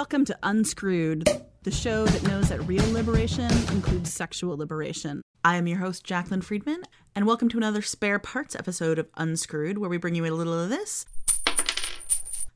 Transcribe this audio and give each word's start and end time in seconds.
Welcome 0.00 0.24
to 0.24 0.38
Unscrewed, 0.42 1.28
the 1.62 1.70
show 1.70 2.06
that 2.06 2.22
knows 2.22 2.48
that 2.48 2.66
real 2.66 2.90
liberation 2.90 3.50
includes 3.70 4.10
sexual 4.10 4.56
liberation. 4.56 5.20
I 5.44 5.56
am 5.56 5.66
your 5.66 5.76
host, 5.76 6.06
Jaclyn 6.06 6.42
Friedman, 6.42 6.84
and 7.14 7.26
welcome 7.26 7.50
to 7.50 7.58
another 7.58 7.82
spare 7.82 8.18
parts 8.18 8.56
episode 8.56 8.98
of 8.98 9.10
Unscrewed, 9.18 9.76
where 9.76 9.90
we 9.90 9.98
bring 9.98 10.14
you 10.14 10.24
a 10.24 10.32
little 10.32 10.58
of 10.58 10.70
this, 10.70 11.04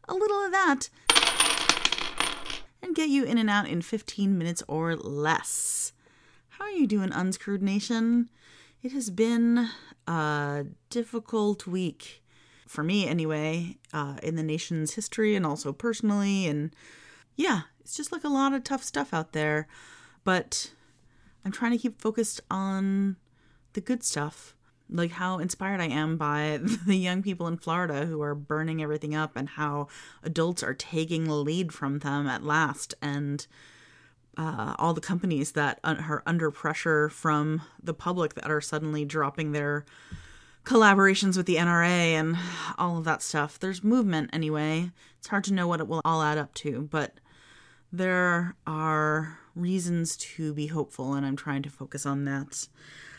a 0.09 0.15
little 0.15 0.43
of 0.43 0.53
that, 0.53 0.89
and 2.83 2.95
get 2.95 3.11
you 3.11 3.25
in 3.25 3.37
and 3.37 3.51
out 3.51 3.69
in 3.69 3.83
15 3.83 4.39
minutes 4.39 4.63
or 4.67 4.97
less. 4.97 5.93
How 6.49 6.65
are 6.65 6.71
you 6.71 6.87
doing, 6.87 7.13
Unscrewed 7.13 7.63
Nation? 7.63 8.31
It 8.83 8.93
has 8.93 9.11
been 9.11 9.69
a 10.09 10.65
difficult 10.89 11.67
week 11.67 12.23
for 12.67 12.83
me 12.83 13.07
anyway, 13.07 13.77
uh, 13.93 14.17
in 14.23 14.37
the 14.37 14.43
nation's 14.43 14.95
history 14.95 15.37
and 15.37 15.45
also 15.45 15.75
personally. 15.75 16.47
And 16.47 16.75
yeah, 17.37 17.63
it's 17.81 17.97
just 17.97 18.13
like 18.13 18.25
a 18.25 18.29
lot 18.29 18.53
of 18.53 18.65
tough 18.65 18.83
stuff 18.83 19.13
out 19.13 19.33
there. 19.33 19.67
But 20.25 20.73
I'm 21.45 21.53
trying 21.53 21.73
to 21.73 21.79
keep 21.79 22.01
focused 22.01 22.41
on 22.51 23.17
the 23.75 23.81
good 23.81 24.03
stuff, 24.03 24.57
like 24.89 25.13
how 25.13 25.39
inspired 25.39 25.81
I 25.81 25.89
am 25.89 26.17
by 26.17 26.61
the 26.87 26.97
young 26.97 27.23
people 27.23 27.47
in 27.47 27.59
Florida 27.59 28.07
who 28.07 28.23
are 28.23 28.35
burning 28.35 28.83
everything 28.83 29.15
up 29.15 29.37
and 29.37 29.51
how 29.51 29.89
adults 30.23 30.63
are 30.63 30.75
taking 30.75 31.25
the 31.25 31.35
lead 31.35 31.73
from 31.73 31.99
them 31.99 32.27
at 32.27 32.43
last. 32.43 32.95
And 33.03 33.47
uh, 34.37 34.75
all 34.79 34.95
the 34.95 35.01
companies 35.01 35.53
that 35.53 35.79
are 35.85 36.23
under 36.27 36.51
pressure 36.51 37.09
from 37.09 37.63
the 37.83 37.95
public 37.95 38.35
that 38.35 38.51
are 38.51 38.61
suddenly 38.61 39.05
dropping 39.05 39.53
their 39.53 39.85
collaborations 40.65 41.37
with 41.37 41.47
the 41.47 41.57
NRA 41.57 41.87
and 41.87 42.37
all 42.79 42.99
of 42.99 43.05
that 43.05 43.23
stuff. 43.23 43.59
There's 43.59 43.85
movement 43.85 44.31
anyway. 44.33 44.91
It's 45.19 45.29
hard 45.29 45.45
to 45.45 45.55
know 45.55 45.69
what 45.69 45.81
it 45.81 45.89
will 45.89 46.01
all 46.05 46.23
add 46.23 46.39
up 46.39 46.55
to, 46.55 46.89
but 46.91 47.21
there 47.97 48.57
are 48.67 49.39
reasons 49.55 50.17
to 50.17 50.53
be 50.53 50.67
hopeful, 50.67 51.15
and 51.15 51.25
I'm 51.25 51.37
trying 51.37 51.63
to 51.63 51.71
focus 51.71 52.05
on 52.05 52.25
that. 52.25 52.67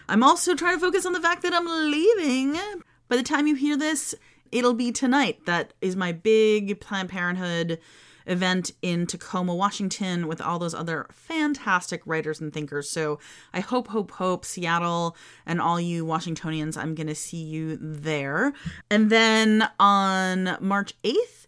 I'm 0.10 0.22
also 0.22 0.54
trying 0.54 0.76
to 0.76 0.82
focus 0.82 1.06
on 1.06 1.14
the 1.14 1.22
fact 1.22 1.44
that 1.44 1.54
I'm 1.54 1.66
leaving. 1.66 2.60
By 3.08 3.16
the 3.16 3.24
time 3.24 3.48
you 3.48 3.56
hear 3.56 3.78
this, 3.78 4.14
it'll 4.52 4.74
be 4.74 4.92
tonight. 4.92 5.46
That 5.46 5.74
is 5.82 5.96
my 5.96 6.12
big 6.12 6.80
Planned 6.82 7.10
Parenthood 7.10 7.80
event 8.28 8.72
in 8.82 9.08
Tacoma, 9.08 9.56
Washington, 9.56 10.28
with 10.28 10.42
all 10.42 10.60
those 10.60 10.74
other 10.74 11.08
fantastic 11.12 12.02
writers 12.06 12.42
and 12.42 12.52
thinkers. 12.52 12.90
So 12.90 13.20
I 13.54 13.62
hope, 13.62 13.88
hope, 13.88 14.12
hope, 14.12 14.44
Seattle 14.44 15.16
and 15.46 15.62
all 15.62 15.80
you 15.80 16.06
Washingtonians, 16.06 16.76
I'm 16.76 16.96
going 16.96 17.08
to 17.08 17.16
see 17.16 17.42
you 17.42 17.78
there. 17.80 18.54
And 18.90 19.10
then 19.10 19.70
on 19.80 20.58
March 20.60 20.94
8th, 21.04 21.45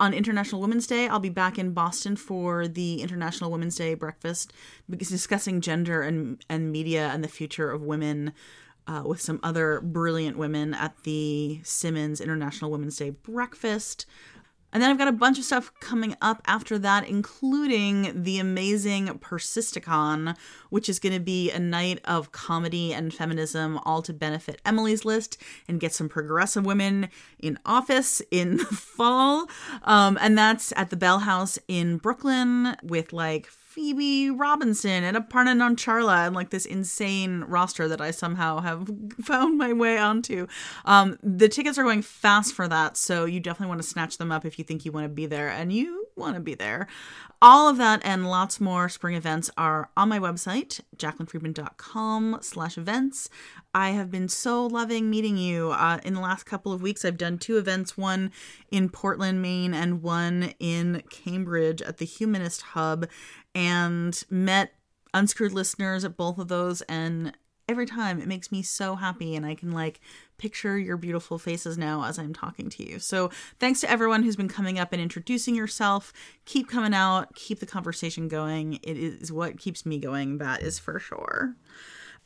on 0.00 0.14
International 0.14 0.60
Women's 0.60 0.86
Day, 0.86 1.08
I'll 1.08 1.20
be 1.20 1.28
back 1.28 1.58
in 1.58 1.72
Boston 1.72 2.16
for 2.16 2.68
the 2.68 3.02
International 3.02 3.50
Women's 3.50 3.76
Day 3.76 3.94
breakfast, 3.94 4.52
discussing 4.90 5.60
gender 5.60 6.02
and, 6.02 6.44
and 6.48 6.72
media 6.72 7.08
and 7.08 7.22
the 7.22 7.28
future 7.28 7.70
of 7.70 7.82
women. 7.82 8.32
Uh, 8.86 9.02
with 9.04 9.20
some 9.20 9.38
other 9.42 9.82
brilliant 9.82 10.38
women 10.38 10.72
at 10.72 10.94
the 11.02 11.60
Simmons 11.62 12.22
International 12.22 12.70
Women's 12.70 12.96
Day 12.96 13.10
breakfast. 13.10 14.06
And 14.72 14.82
then 14.82 14.90
I've 14.90 14.98
got 14.98 15.08
a 15.08 15.12
bunch 15.12 15.38
of 15.38 15.44
stuff 15.44 15.72
coming 15.80 16.14
up 16.20 16.42
after 16.46 16.78
that, 16.78 17.08
including 17.08 18.22
the 18.22 18.38
amazing 18.38 19.06
Persisticon, 19.18 20.36
which 20.68 20.88
is 20.88 20.98
going 20.98 21.14
to 21.14 21.20
be 21.20 21.50
a 21.50 21.58
night 21.58 22.00
of 22.04 22.32
comedy 22.32 22.92
and 22.92 23.12
feminism, 23.12 23.78
all 23.84 24.02
to 24.02 24.12
benefit 24.12 24.60
Emily's 24.66 25.04
List 25.04 25.38
and 25.66 25.80
get 25.80 25.94
some 25.94 26.08
progressive 26.08 26.66
women 26.66 27.08
in 27.38 27.58
office 27.64 28.20
in 28.30 28.56
the 28.58 28.64
fall. 28.64 29.48
Um, 29.84 30.18
and 30.20 30.36
that's 30.36 30.72
at 30.76 30.90
the 30.90 30.96
Bell 30.96 31.20
House 31.20 31.58
in 31.66 31.96
Brooklyn 31.96 32.76
with 32.82 33.12
like 33.12 33.46
Phoebe 33.68 34.30
Robinson 34.30 35.04
and 35.04 35.14
Aparna 35.14 35.54
Nancherla 35.54 36.26
and 36.26 36.34
like 36.34 36.48
this 36.48 36.64
insane 36.64 37.42
roster 37.42 37.86
that 37.86 38.00
I 38.00 38.12
somehow 38.12 38.60
have 38.60 38.88
found 39.22 39.58
my 39.58 39.74
way 39.74 39.98
onto. 39.98 40.46
Um, 40.86 41.18
the 41.22 41.50
tickets 41.50 41.76
are 41.76 41.82
going 41.82 42.00
fast 42.00 42.54
for 42.54 42.66
that, 42.66 42.96
so 42.96 43.26
you 43.26 43.40
definitely 43.40 43.68
want 43.68 43.82
to 43.82 43.86
snatch 43.86 44.16
them 44.16 44.32
up 44.32 44.46
if 44.46 44.58
you 44.58 44.64
think 44.64 44.86
you 44.86 44.92
want 44.92 45.04
to 45.04 45.10
be 45.10 45.26
there 45.26 45.50
and 45.50 45.70
you 45.70 45.97
want 46.18 46.34
to 46.34 46.40
be 46.40 46.54
there. 46.54 46.86
All 47.40 47.68
of 47.68 47.76
that 47.76 48.00
and 48.04 48.28
lots 48.28 48.60
more 48.60 48.88
spring 48.88 49.14
events 49.14 49.48
are 49.56 49.90
on 49.96 50.08
my 50.08 50.18
website, 50.18 50.80
jaclynfriedman.com 50.96 52.38
slash 52.42 52.76
events. 52.76 53.30
I 53.72 53.90
have 53.90 54.10
been 54.10 54.28
so 54.28 54.66
loving 54.66 55.08
meeting 55.08 55.36
you. 55.36 55.70
Uh, 55.70 56.00
in 56.04 56.14
the 56.14 56.20
last 56.20 56.44
couple 56.44 56.72
of 56.72 56.82
weeks, 56.82 57.04
I've 57.04 57.16
done 57.16 57.38
two 57.38 57.56
events, 57.56 57.96
one 57.96 58.32
in 58.72 58.88
Portland, 58.88 59.40
Maine, 59.40 59.72
and 59.72 60.02
one 60.02 60.54
in 60.58 61.02
Cambridge 61.10 61.80
at 61.80 61.98
the 61.98 62.04
Humanist 62.04 62.62
Hub 62.62 63.06
and 63.54 64.20
met 64.28 64.72
unscrewed 65.14 65.52
listeners 65.52 66.04
at 66.04 66.16
both 66.16 66.38
of 66.38 66.48
those 66.48 66.82
and 66.82 67.34
every 67.68 67.86
time 67.86 68.20
it 68.20 68.26
makes 68.26 68.50
me 68.50 68.62
so 68.62 68.96
happy 68.96 69.36
and 69.36 69.44
I 69.44 69.54
can 69.54 69.72
like 69.72 70.00
picture 70.38 70.78
your 70.78 70.96
beautiful 70.96 71.38
faces 71.38 71.76
now 71.76 72.04
as 72.04 72.18
I'm 72.18 72.32
talking 72.32 72.70
to 72.70 72.88
you. 72.88 72.98
So, 72.98 73.30
thanks 73.58 73.80
to 73.82 73.90
everyone 73.90 74.22
who's 74.22 74.36
been 74.36 74.48
coming 74.48 74.78
up 74.78 74.92
and 74.92 75.02
introducing 75.02 75.54
yourself. 75.54 76.12
Keep 76.44 76.68
coming 76.68 76.94
out, 76.94 77.34
keep 77.34 77.60
the 77.60 77.66
conversation 77.66 78.28
going. 78.28 78.74
It 78.82 78.96
is 78.96 79.30
what 79.30 79.58
keeps 79.58 79.84
me 79.84 79.98
going, 79.98 80.38
that 80.38 80.62
is 80.62 80.78
for 80.78 80.98
sure. 80.98 81.54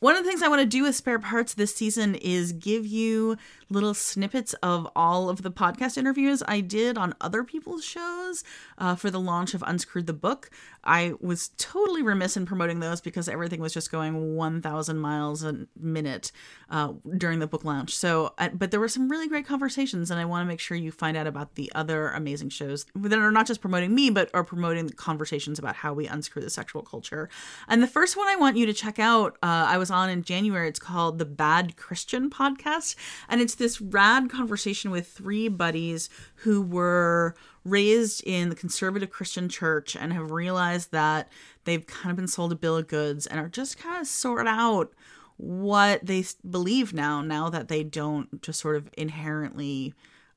One 0.02 0.16
of 0.16 0.24
the 0.24 0.28
things 0.28 0.42
I 0.42 0.48
want 0.48 0.60
to 0.60 0.66
do 0.66 0.82
with 0.82 0.96
spare 0.96 1.20
parts 1.20 1.54
this 1.54 1.76
season 1.76 2.16
is 2.16 2.50
give 2.50 2.84
you 2.84 3.36
little 3.70 3.94
snippets 3.94 4.52
of 4.54 4.88
all 4.96 5.28
of 5.28 5.42
the 5.42 5.50
podcast 5.52 5.96
interviews 5.96 6.42
I 6.48 6.60
did 6.60 6.98
on 6.98 7.14
other 7.20 7.44
people's 7.44 7.84
shows 7.84 8.42
uh, 8.78 8.96
for 8.96 9.12
the 9.12 9.20
launch 9.20 9.54
of 9.54 9.62
Unscrewed 9.64 10.08
the 10.08 10.12
Book. 10.12 10.50
I 10.82 11.14
was 11.20 11.50
totally 11.56 12.02
remiss 12.02 12.36
in 12.36 12.46
promoting 12.46 12.80
those 12.80 13.00
because 13.00 13.28
everything 13.28 13.60
was 13.60 13.72
just 13.72 13.92
going 13.92 14.34
1,000 14.34 14.98
miles 14.98 15.44
a 15.44 15.66
minute 15.80 16.32
uh, 16.68 16.94
during 17.16 17.38
the 17.38 17.46
book 17.46 17.64
launch. 17.64 17.94
So, 17.94 18.34
uh, 18.38 18.48
but 18.52 18.72
there 18.72 18.80
were 18.80 18.88
some 18.88 19.08
really 19.08 19.28
great 19.28 19.46
conversations, 19.46 20.10
and 20.10 20.18
I 20.18 20.24
want 20.24 20.44
to 20.44 20.48
make 20.48 20.58
sure 20.58 20.76
you 20.76 20.90
find 20.90 21.16
out 21.16 21.28
about 21.28 21.54
the 21.54 21.70
other 21.76 22.08
amazing 22.08 22.48
shows 22.48 22.86
that 22.96 23.18
are 23.18 23.30
not 23.30 23.46
just 23.46 23.60
promoting 23.60 23.94
me, 23.94 24.10
but 24.10 24.30
are 24.34 24.42
promoting 24.42 24.88
conversations 24.90 25.60
about 25.60 25.76
how 25.76 25.92
we 25.92 26.08
unscrew 26.08 26.42
the 26.42 26.50
sexual 26.50 26.82
culture. 26.82 27.28
And 27.68 27.80
the 27.80 27.86
first 27.86 28.16
one 28.16 28.26
I 28.26 28.34
want 28.34 28.56
you 28.56 28.66
to 28.66 28.72
check 28.72 28.98
out, 28.98 29.36
uh, 29.42 29.66
I 29.68 29.78
was 29.78 29.91
on 29.92 30.10
in 30.10 30.22
January. 30.22 30.68
It's 30.68 30.80
called 30.80 31.18
the 31.18 31.24
Bad 31.24 31.76
Christian 31.76 32.30
Podcast, 32.30 32.96
and 33.28 33.40
it's 33.40 33.54
this 33.54 33.80
rad 33.80 34.30
conversation 34.30 34.90
with 34.90 35.06
three 35.06 35.48
buddies 35.48 36.08
who 36.36 36.62
were 36.62 37.34
raised 37.64 38.22
in 38.24 38.48
the 38.48 38.56
conservative 38.56 39.10
Christian 39.10 39.48
church 39.48 39.94
and 39.94 40.12
have 40.12 40.32
realized 40.32 40.90
that 40.90 41.30
they've 41.64 41.86
kind 41.86 42.10
of 42.10 42.16
been 42.16 42.26
sold 42.26 42.52
a 42.52 42.56
bill 42.56 42.76
of 42.76 42.88
goods 42.88 43.26
and 43.26 43.38
are 43.38 43.48
just 43.48 43.78
kind 43.78 44.00
of 44.00 44.06
sort 44.06 44.48
out 44.48 44.92
what 45.36 46.04
they 46.04 46.24
believe 46.48 46.92
now, 46.92 47.20
now 47.20 47.48
that 47.48 47.68
they 47.68 47.84
don't 47.84 48.42
just 48.42 48.60
sort 48.60 48.76
of 48.76 48.88
inherently 48.96 49.94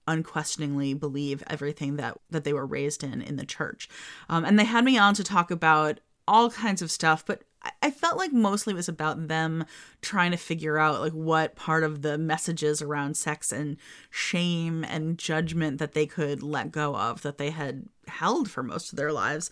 unquestioningly 0.07 0.93
believe 0.93 1.43
everything 1.47 1.95
that 1.95 2.17
that 2.29 2.43
they 2.43 2.53
were 2.53 2.65
raised 2.65 3.03
in 3.03 3.21
in 3.21 3.37
the 3.37 3.45
church 3.45 3.89
um, 4.29 4.45
and 4.45 4.59
they 4.59 4.63
had 4.63 4.85
me 4.85 4.97
on 4.97 5.13
to 5.15 5.23
talk 5.23 5.49
about 5.49 5.99
all 6.27 6.51
kinds 6.51 6.81
of 6.81 6.91
stuff 6.91 7.25
but 7.25 7.41
I 7.81 7.91
felt 7.91 8.17
like 8.17 8.33
mostly 8.33 8.73
it 8.73 8.75
was 8.75 8.89
about 8.89 9.27
them 9.27 9.65
trying 10.01 10.31
to 10.31 10.37
figure 10.37 10.77
out 10.77 11.01
like 11.01 11.13
what 11.13 11.55
part 11.55 11.83
of 11.83 12.01
the 12.01 12.17
messages 12.17 12.81
around 12.81 13.15
sex 13.15 13.51
and 13.51 13.77
shame 14.09 14.83
and 14.83 15.17
judgment 15.17 15.79
that 15.79 15.93
they 15.93 16.05
could 16.05 16.43
let 16.43 16.71
go 16.71 16.95
of 16.95 17.21
that 17.21 17.37
they 17.37 17.51
had 17.51 17.85
held 18.07 18.49
for 18.49 18.63
most 18.63 18.91
of 18.91 18.97
their 18.97 19.11
lives. 19.11 19.49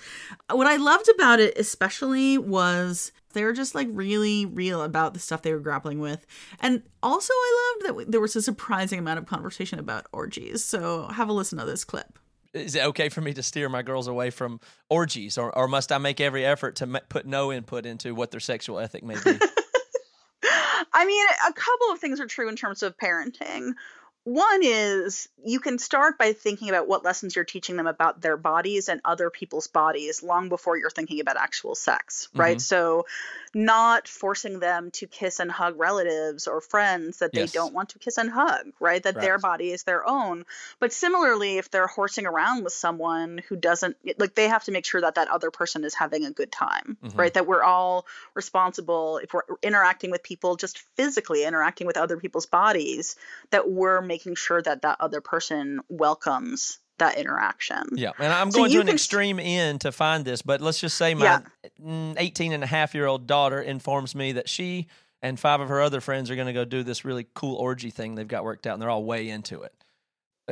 Uh, 0.50 0.56
what 0.56 0.68
I 0.68 0.75
loved 0.75 1.10
about 1.10 1.39
it 1.39 1.57
especially 1.57 2.38
was 2.38 3.12
they 3.33 3.44
were 3.44 3.54
just 3.54 3.75
like 3.75 3.88
really 3.92 4.45
real 4.45 4.83
about 4.83 5.13
the 5.13 5.19
stuff 5.19 5.42
they 5.42 5.54
were 5.54 5.59
grappling 5.59 6.00
with. 6.00 6.25
And 6.59 6.83
also 7.01 7.33
I 7.33 7.75
loved 7.81 8.00
that 8.00 8.12
there 8.12 8.21
was 8.21 8.36
a 8.36 8.42
surprising 8.42 9.00
amount 9.00 9.19
of 9.19 9.25
conversation 9.25 9.80
about 9.80 10.07
orgies. 10.12 10.63
So 10.63 11.07
have 11.07 11.30
a 11.30 11.33
listen 11.33 11.57
to 11.59 11.66
this 11.66 11.83
clip 11.83 12.19
is 12.54 12.76
it 12.76 12.84
okay 12.86 13.10
for 13.10 13.22
me 13.22 13.34
to 13.34 13.44
steer 13.44 13.70
my 13.70 13.82
girls 13.82 14.08
away 14.08 14.30
from 14.30 14.60
orgies, 14.90 15.38
or, 15.38 15.56
or 15.58 15.68
must 15.68 15.92
I 15.92 15.98
make 15.98 16.22
every 16.22 16.46
effort 16.46 16.76
to 16.78 16.88
put 17.10 17.26
no 17.26 17.52
input 17.52 17.86
into 17.86 18.14
what 18.14 18.32
their 18.32 18.40
sexual 18.40 18.80
ethic 18.80 19.04
may 19.04 19.16
be? 19.16 19.40
I 20.94 21.06
mean, 21.06 21.26
a 21.48 21.54
couple 21.54 21.92
of 21.92 22.00
things 22.00 22.20
are 22.20 22.28
true 22.28 22.48
in 22.48 22.56
terms 22.56 22.84
of 22.84 22.96
parenting. 22.98 23.72
One 24.25 24.62
is 24.64 25.28
you 25.44 25.60
can 25.60 25.78
start 25.78 26.18
by 26.18 26.31
thinking 26.31 26.70
about 26.70 26.88
what 26.88 27.04
lessons 27.04 27.36
you're 27.36 27.44
teaching 27.44 27.75
them 27.75 27.88
about 27.88 28.22
their 28.22 28.38
bodies 28.38 28.88
and 28.88 29.02
other 29.04 29.30
people's 29.30 29.68
bodies 29.68 30.24
long 30.24 30.48
before 30.48 30.78
you're 30.78 30.90
thinking 30.90 31.20
about 31.20 31.36
actual 31.36 31.75
sex, 31.75 32.30
right? 32.34 32.58
Mm-hmm. 32.58 32.60
So, 32.60 33.06
not 33.54 34.08
forcing 34.08 34.60
them 34.60 34.90
to 34.92 35.06
kiss 35.06 35.40
and 35.40 35.52
hug 35.52 35.78
relatives 35.78 36.48
or 36.48 36.62
friends 36.62 37.20
that 37.20 37.31
yes. 37.34 37.52
they 37.52 37.58
don't 37.58 37.74
want 37.74 37.90
to 37.90 38.00
kiss 38.00 38.18
and 38.18 38.30
hug, 38.30 38.68
right? 38.80 39.04
That 39.04 39.16
right. 39.16 39.22
their 39.22 39.38
body 39.38 39.72
is 39.72 39.84
their 39.84 40.08
own. 40.08 40.46
But 40.80 40.94
similarly, 40.94 41.58
if 41.58 41.69
they're 41.69 41.88
horsing 41.88 42.26
around 42.26 42.64
with 42.64 42.74
someone 42.74 43.42
who 43.50 43.56
doesn't, 43.56 43.98
like, 44.18 44.36
they 44.36 44.48
have 44.48 44.64
to 44.64 44.72
make 44.72 44.86
sure 44.86 45.02
that 45.02 45.16
that 45.16 45.28
other 45.28 45.52
person 45.52 45.84
is 45.84 45.94
having 45.94 46.26
a 46.26 46.31
good 46.31 46.52
time, 46.52 46.98
mm-hmm. 47.04 47.19
right? 47.19 47.34
That 47.34 47.46
we're 47.46 47.62
all 47.62 48.06
responsible 48.34 49.18
if 49.18 49.34
we're 49.34 49.44
interacting 49.62 50.10
with 50.12 50.24
people, 50.24 50.56
just 50.56 50.80
physically 50.96 51.44
interacting 51.44 51.86
with 51.86 51.98
other 51.98 52.18
people's 52.18 52.46
bodies, 52.46 53.18
that 53.52 53.69
we're 53.69 54.02
making 54.13 54.36
sure 54.36 54.62
that 54.62 54.83
that 54.83 54.98
other 55.00 55.21
person 55.21 55.80
welcomes 55.89 56.77
that 57.00 57.18
interaction. 57.18 57.81
Yeah. 57.94 58.12
And 58.19 58.31
I'm 58.31 58.51
going 58.51 58.69
so 58.69 58.75
to 58.75 58.81
an 58.81 58.86
can... 58.86 58.95
extreme 58.95 59.39
end 59.39 59.81
to 59.81 59.92
find 59.92 60.24
this, 60.24 60.44
but 60.44 60.62
let's 60.62 60.80
just 60.80 60.98
say 60.98 61.15
my 61.15 61.25
yeah. 61.25 61.39
Mm, 61.83 62.13
18 62.18 62.54
and 62.54 62.63
a 62.63 62.68
half 62.68 62.94
year 62.94 63.07
old 63.07 63.25
daughter 63.25 63.60
informs 63.60 64.13
me 64.13 64.33
that 64.33 64.48
she 64.48 64.88
and 65.24 65.39
five 65.39 65.62
of 65.62 65.69
her 65.69 65.81
other 65.81 66.00
friends 66.00 66.30
are 66.30 66.36
going 66.36 66.45
to 66.45 66.54
go 66.54 66.63
do 66.63 66.83
this 66.83 67.04
really 67.04 67.25
cool 67.33 67.56
orgy 67.56 67.89
thing 67.89 68.13
they've 68.13 68.27
got 68.27 68.44
worked 68.44 68.68
out 68.68 68.74
and 68.74 68.81
they're 68.83 68.89
all 68.92 69.04
way 69.04 69.30
into 69.30 69.63
it. 69.63 69.74
Uh, 70.45 70.51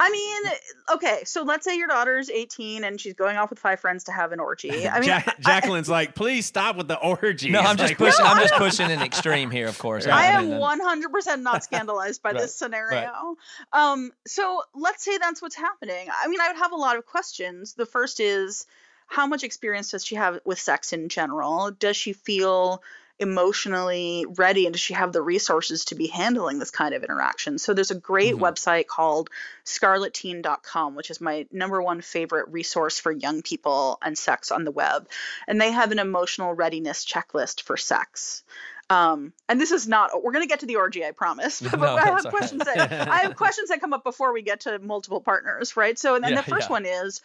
I 0.00 0.10
mean, 0.10 0.52
okay, 0.96 1.22
so 1.24 1.44
let's 1.44 1.64
say 1.64 1.78
your 1.78 1.88
daughter's 1.88 2.28
18 2.28 2.84
and 2.84 3.00
she's 3.00 3.14
going 3.14 3.38
off 3.38 3.48
with 3.48 3.58
five 3.58 3.80
friends 3.80 4.04
to 4.04 4.12
have 4.12 4.32
an 4.32 4.40
orgy. 4.40 4.86
I 4.88 5.00
mean, 5.00 5.08
ja- 5.08 5.22
Jaclyn's 5.40 5.88
I, 5.88 5.92
like, 5.92 6.14
please 6.14 6.44
stop 6.44 6.76
with 6.76 6.88
the 6.88 6.98
orgy. 6.98 7.50
No, 7.50 7.60
I'm 7.60 7.78
just 7.78 7.92
like, 7.92 7.98
pushing. 7.98 8.22
No, 8.22 8.30
I'm 8.30 8.38
just 8.42 8.54
pushing 8.54 8.90
an 8.90 9.00
extreme 9.00 9.50
here, 9.50 9.66
of 9.66 9.78
course. 9.78 10.06
I, 10.06 10.10
I 10.10 10.26
am 10.26 10.50
100% 10.50 11.40
not 11.40 11.64
scandalized 11.64 12.22
by 12.22 12.32
right, 12.32 12.42
this 12.42 12.54
scenario. 12.54 12.98
Right. 13.00 13.36
Um, 13.72 14.12
so 14.26 14.62
let's 14.74 15.02
say 15.02 15.16
that's 15.16 15.40
what's 15.40 15.56
happening. 15.56 16.06
I 16.12 16.28
mean, 16.28 16.40
I 16.40 16.48
would 16.48 16.58
have 16.58 16.72
a 16.72 16.76
lot 16.76 16.98
of 16.98 17.06
questions. 17.06 17.72
The 17.72 17.86
first 17.86 18.20
is, 18.20 18.66
how 19.06 19.26
much 19.26 19.42
experience 19.42 19.90
does 19.92 20.04
she 20.04 20.16
have 20.16 20.40
with 20.44 20.58
sex 20.58 20.92
in 20.92 21.08
general? 21.08 21.70
Does 21.70 21.96
she 21.96 22.12
feel 22.12 22.82
emotionally 23.20 24.26
ready 24.36 24.66
and 24.66 24.72
does 24.72 24.80
she 24.80 24.94
have 24.94 25.12
the 25.12 25.22
resources 25.22 25.84
to 25.84 25.94
be 25.94 26.08
handling 26.08 26.58
this 26.58 26.72
kind 26.72 26.94
of 26.94 27.04
interaction 27.04 27.58
so 27.58 27.72
there's 27.72 27.92
a 27.92 27.94
great 27.94 28.34
mm-hmm. 28.34 28.42
website 28.42 28.88
called 28.88 29.30
scarletteen.com 29.64 30.96
which 30.96 31.10
is 31.10 31.20
my 31.20 31.46
number 31.52 31.80
one 31.80 32.00
favorite 32.00 32.48
resource 32.48 32.98
for 32.98 33.12
young 33.12 33.40
people 33.40 33.98
and 34.02 34.18
sex 34.18 34.50
on 34.50 34.64
the 34.64 34.72
web 34.72 35.08
and 35.46 35.60
they 35.60 35.70
have 35.70 35.92
an 35.92 36.00
emotional 36.00 36.54
readiness 36.54 37.04
checklist 37.04 37.62
for 37.62 37.76
sex 37.76 38.42
um, 38.90 39.32
and 39.48 39.60
this 39.60 39.70
is 39.70 39.86
not 39.88 40.22
we're 40.22 40.32
going 40.32 40.44
to 40.44 40.48
get 40.48 40.60
to 40.60 40.66
the 40.66 40.76
orgy 40.76 41.04
i 41.04 41.12
promise 41.12 41.60
but 41.70 41.78
no, 41.78 41.94
i 41.94 42.06
have 42.06 42.24
questions 42.24 42.62
right. 42.66 42.76
that 42.76 43.08
i 43.08 43.18
have 43.18 43.36
questions 43.36 43.68
that 43.68 43.80
come 43.80 43.92
up 43.92 44.02
before 44.02 44.32
we 44.32 44.42
get 44.42 44.60
to 44.60 44.80
multiple 44.80 45.20
partners 45.20 45.76
right 45.76 45.98
so 46.00 46.16
and 46.16 46.24
then 46.24 46.32
yeah, 46.32 46.40
the 46.40 46.50
first 46.50 46.68
yeah. 46.68 46.72
one 46.72 46.84
is 46.84 47.20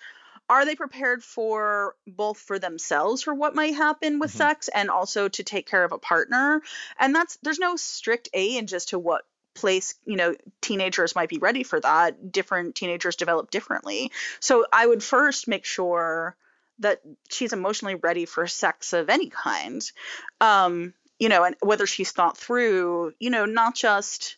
are 0.50 0.66
they 0.66 0.76
prepared 0.76 1.24
for 1.24 1.96
both 2.08 2.40
for 2.40 2.58
themselves 2.58 3.22
for 3.22 3.34
what 3.34 3.56
might 3.56 3.76
happen 3.76 4.20
with 4.20 4.32
mm-hmm. 4.32 4.38
sex 4.38 4.68
and 4.68 4.90
also 4.90 5.30
to 5.30 5.44
take 5.44 5.68
care 5.68 5.84
of 5.84 5.92
a 5.92 6.00
partner? 6.00 6.62
And 7.00 7.14
that's 7.14 7.38
there's 7.44 7.60
no 7.60 7.76
strict 7.76 8.30
age 8.34 8.74
as 8.74 8.86
to 8.86 9.00
what 9.00 9.24
place 9.56 9.96
you 10.06 10.16
know 10.16 10.36
teenagers 10.62 11.16
might 11.16 11.30
be 11.30 11.38
ready 11.38 11.64
for 11.64 11.80
that. 11.80 12.32
Different 12.32 12.76
teenagers 12.76 13.16
develop 13.16 13.52
differently. 13.52 14.12
So 14.40 14.66
i 14.74 14.86
would 14.86 15.04
first 15.04 15.48
make 15.48 15.66
sure 15.66 16.36
that 16.80 17.02
she's 17.30 17.54
emotionally 17.54 17.96
ready 17.96 18.26
for 18.26 18.48
sex 18.48 18.94
of 18.94 19.10
any 19.10 19.30
kind. 19.30 19.82
Um 20.42 20.94
you 21.20 21.30
know 21.30 21.44
and 21.44 21.56
whether 21.62 21.86
she's 21.86 22.12
thought 22.12 22.38
through 22.38 23.14
you 23.20 23.30
know 23.30 23.46
not 23.46 23.76
just 23.76 24.38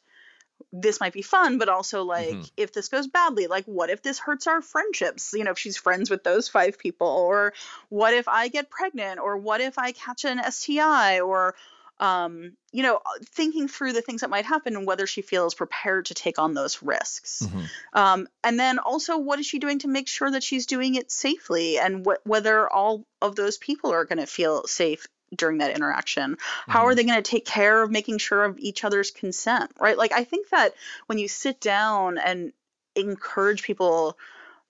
this 0.71 0.99
might 0.99 1.13
be 1.13 1.21
fun, 1.21 1.57
but 1.57 1.69
also 1.69 2.03
like 2.03 2.29
mm-hmm. 2.29 2.43
if 2.57 2.73
this 2.73 2.89
goes 2.89 3.07
badly, 3.07 3.47
like 3.47 3.65
what 3.65 3.89
if 3.89 4.01
this 4.01 4.19
hurts 4.19 4.47
our 4.47 4.61
friendships? 4.61 5.33
You 5.33 5.43
know, 5.43 5.51
if 5.51 5.59
she's 5.59 5.77
friends 5.77 6.09
with 6.09 6.23
those 6.23 6.47
five 6.47 6.77
people, 6.77 7.07
or 7.07 7.53
what 7.89 8.13
if 8.13 8.27
I 8.27 8.47
get 8.47 8.69
pregnant, 8.69 9.19
or 9.19 9.37
what 9.37 9.61
if 9.61 9.77
I 9.77 9.91
catch 9.91 10.25
an 10.25 10.41
STI, 10.51 11.21
or 11.21 11.55
um, 12.01 12.53
you 12.71 12.81
know, 12.81 12.99
thinking 13.25 13.67
through 13.67 13.93
the 13.93 14.01
things 14.01 14.21
that 14.21 14.29
might 14.31 14.45
happen 14.45 14.75
and 14.75 14.87
whether 14.87 15.05
she 15.05 15.21
feels 15.21 15.53
prepared 15.53 16.07
to 16.07 16.15
take 16.15 16.39
on 16.39 16.55
those 16.55 16.81
risks. 16.81 17.43
Mm-hmm. 17.45 17.65
Um, 17.93 18.27
and 18.43 18.59
then 18.59 18.79
also, 18.79 19.19
what 19.19 19.39
is 19.39 19.45
she 19.45 19.59
doing 19.59 19.79
to 19.79 19.87
make 19.87 20.07
sure 20.07 20.31
that 20.31 20.41
she's 20.41 20.65
doing 20.65 20.95
it 20.95 21.11
safely 21.11 21.77
and 21.77 22.03
wh- 22.03 22.25
whether 22.25 22.67
all 22.67 23.05
of 23.21 23.35
those 23.35 23.57
people 23.57 23.93
are 23.93 24.05
going 24.05 24.17
to 24.17 24.25
feel 24.25 24.65
safe 24.65 25.05
during 25.35 25.59
that 25.59 25.75
interaction 25.75 26.31
mm-hmm. 26.31 26.71
how 26.71 26.85
are 26.85 26.91
mm-hmm. 26.91 26.97
they 26.97 27.03
going 27.03 27.23
to 27.23 27.29
take 27.29 27.45
care 27.45 27.81
of 27.81 27.91
making 27.91 28.17
sure 28.17 28.43
of 28.43 28.57
each 28.59 28.83
other's 28.83 29.11
consent 29.11 29.71
right 29.79 29.97
like 29.97 30.11
i 30.11 30.23
think 30.23 30.49
that 30.49 30.73
when 31.07 31.17
you 31.17 31.27
sit 31.27 31.59
down 31.59 32.17
and 32.17 32.53
encourage 32.95 33.63
people 33.63 34.17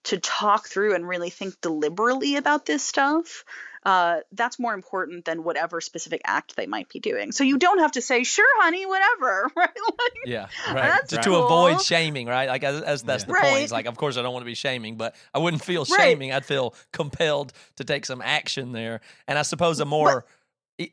to 0.03 0.17
talk 0.17 0.67
through 0.67 0.95
and 0.95 1.07
really 1.07 1.29
think 1.29 1.59
deliberately 1.61 2.35
about 2.35 2.65
this 2.65 2.83
stuff 2.83 3.43
uh, 3.83 4.17
that's 4.31 4.59
more 4.59 4.73
important 4.73 5.25
than 5.25 5.43
whatever 5.43 5.81
specific 5.81 6.21
act 6.23 6.55
they 6.55 6.67
might 6.67 6.87
be 6.89 6.99
doing. 6.99 7.31
So 7.31 7.43
you 7.43 7.57
don't 7.57 7.79
have 7.79 7.93
to 7.93 8.01
say, 8.01 8.23
"Sure, 8.23 8.45
honey, 8.61 8.85
whatever," 8.85 9.49
right? 9.55 9.69
Like, 9.75 10.11
yeah, 10.25 10.47
right. 10.71 11.01
Just 11.07 11.23
cool. 11.23 11.39
to 11.39 11.45
avoid 11.45 11.81
shaming, 11.81 12.27
right? 12.27 12.47
Like 12.47 12.63
as, 12.63 12.81
as 12.81 13.03
that's 13.03 13.23
yeah. 13.23 13.27
the 13.27 13.33
right. 13.33 13.43
point. 13.43 13.63
It's 13.63 13.71
like, 13.71 13.87
of 13.87 13.97
course, 13.97 14.17
I 14.17 14.21
don't 14.21 14.33
want 14.33 14.43
to 14.43 14.49
be 14.49 14.55
shaming, 14.55 14.97
but 14.97 15.15
I 15.33 15.39
wouldn't 15.39 15.63
feel 15.63 15.85
shaming. 15.85 16.29
Right. 16.29 16.37
I'd 16.37 16.45
feel 16.45 16.75
compelled 16.91 17.53
to 17.77 17.83
take 17.83 18.05
some 18.05 18.21
action 18.21 18.71
there. 18.71 19.01
And 19.27 19.39
I 19.39 19.41
suppose 19.41 19.79
a 19.79 19.85
more 19.85 20.21
but, 20.21 20.27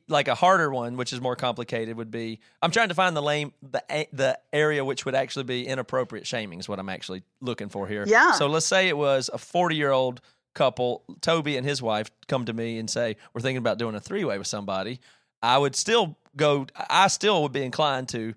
like 0.09 0.29
a 0.29 0.35
harder 0.35 0.71
one, 0.71 0.97
which 0.97 1.13
is 1.13 1.21
more 1.21 1.37
complicated, 1.37 1.97
would 1.97 2.11
be 2.11 2.41
I'm 2.63 2.71
trying 2.71 2.89
to 2.89 2.95
find 2.95 3.17
the 3.17 3.23
lame 3.23 3.53
the 3.63 3.83
the 4.13 4.39
area 4.53 4.85
which 4.85 5.05
would 5.05 5.15
actually 5.15 5.45
be 5.45 5.67
inappropriate 5.67 6.27
shaming 6.27 6.59
is 6.59 6.69
what 6.69 6.79
I'm 6.79 6.89
actually 6.89 7.23
looking 7.41 7.69
for 7.69 7.87
here. 7.87 8.05
Yeah. 8.07 8.33
So 8.33 8.47
let's 8.47 8.67
say 8.67 8.89
it 8.89 8.97
was 8.97 9.31
a 9.33 9.39
40 9.39 9.77
year 9.77 9.91
old 9.91 10.21
couple, 10.55 11.05
Toby 11.21 11.57
and 11.57 11.67
his 11.67 11.81
wife, 11.81 12.11
come 12.27 12.45
to 12.47 12.53
me 12.53 12.79
and 12.79 12.91
say 12.91 13.17
we're 13.33 13.41
thinking 13.41 13.59
about 13.59 13.79
doing 13.79 13.95
a 13.95 14.01
three 14.01 14.25
way 14.25 14.39
with 14.39 14.47
somebody. 14.47 15.01
I 15.43 15.57
would 15.57 15.77
still 15.77 16.19
go. 16.37 16.67
I 16.75 17.09
still 17.09 17.43
would 17.43 17.53
be 17.53 17.63
inclined 17.63 18.09
to 18.11 18.35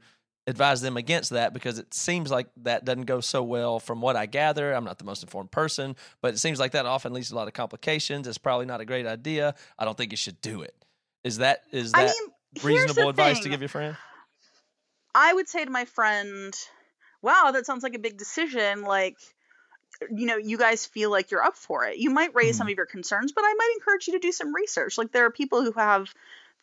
advise 0.47 0.81
them 0.81 0.97
against 0.97 1.31
that 1.31 1.53
because 1.53 1.79
it 1.79 1.93
seems 1.93 2.31
like 2.31 2.47
that 2.57 2.83
doesn't 2.85 3.05
go 3.05 3.21
so 3.21 3.43
well 3.43 3.79
from 3.79 4.01
what 4.01 4.15
I 4.15 4.25
gather. 4.25 4.73
I'm 4.73 4.83
not 4.83 4.97
the 4.97 5.05
most 5.05 5.23
informed 5.23 5.51
person, 5.51 5.95
but 6.21 6.33
it 6.33 6.37
seems 6.37 6.59
like 6.59 6.71
that 6.71 6.85
often 6.85 7.13
leads 7.13 7.29
to 7.29 7.35
a 7.35 7.37
lot 7.37 7.47
of 7.47 7.53
complications. 7.53 8.27
It's 8.27 8.37
probably 8.37 8.65
not 8.65 8.81
a 8.81 8.85
great 8.85 9.05
idea. 9.05 9.55
I 9.77 9.85
don't 9.85 9.97
think 9.97 10.11
you 10.11 10.17
should 10.17 10.41
do 10.41 10.61
it. 10.61 10.75
Is 11.23 11.37
that 11.37 11.61
is 11.71 11.91
that 11.91 12.01
I 12.01 12.05
mean, 12.05 12.31
reasonable 12.63 13.09
advice 13.09 13.35
thing. 13.35 13.43
to 13.43 13.49
give 13.49 13.61
your 13.61 13.69
friend? 13.69 13.95
I 15.13 15.33
would 15.33 15.47
say 15.47 15.65
to 15.65 15.71
my 15.71 15.85
friend, 15.85 16.53
"Wow, 17.21 17.51
that 17.51 17.65
sounds 17.65 17.83
like 17.83 17.95
a 17.95 17.99
big 17.99 18.17
decision. 18.17 18.83
Like, 18.83 19.17
you 20.09 20.25
know, 20.25 20.37
you 20.37 20.57
guys 20.57 20.85
feel 20.85 21.11
like 21.11 21.31
you're 21.31 21.43
up 21.43 21.57
for 21.57 21.85
it. 21.85 21.97
You 21.97 22.09
might 22.09 22.33
raise 22.33 22.51
mm-hmm. 22.51 22.57
some 22.57 22.67
of 22.67 22.75
your 22.75 22.85
concerns, 22.85 23.31
but 23.31 23.43
I 23.43 23.53
might 23.53 23.73
encourage 23.75 24.07
you 24.07 24.13
to 24.13 24.19
do 24.19 24.31
some 24.31 24.55
research. 24.55 24.97
Like, 24.97 25.11
there 25.11 25.25
are 25.25 25.31
people 25.31 25.63
who 25.63 25.73
have 25.73 26.13